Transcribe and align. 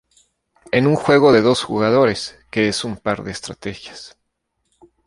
En 0.71 0.87
un 0.87 0.95
juego 0.95 1.31
de 1.31 1.43
dos 1.43 1.61
jugadores, 1.61 2.39
que 2.49 2.67
es 2.67 2.83
un 2.85 2.97
par 2.97 3.21
de 3.23 3.29
estrategias. 3.29 4.17